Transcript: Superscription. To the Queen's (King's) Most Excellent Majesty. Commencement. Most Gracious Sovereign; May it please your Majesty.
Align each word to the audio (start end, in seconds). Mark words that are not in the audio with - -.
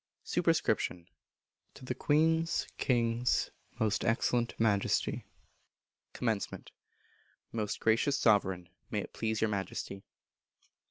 Superscription. 0.23 1.07
To 1.75 1.85
the 1.85 1.93
Queen's 1.93 2.65
(King's) 2.79 3.51
Most 3.77 4.03
Excellent 4.03 4.59
Majesty. 4.59 5.27
Commencement. 6.11 6.71
Most 7.51 7.79
Gracious 7.79 8.17
Sovereign; 8.17 8.69
May 8.89 9.01
it 9.01 9.13
please 9.13 9.41
your 9.41 9.51
Majesty. 9.51 10.01